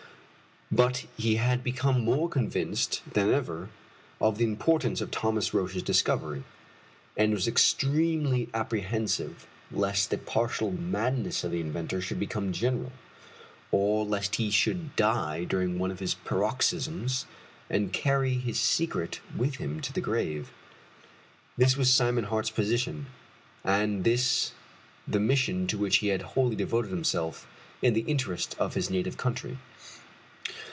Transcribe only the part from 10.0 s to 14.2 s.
the partial madness of the inventor should become general, or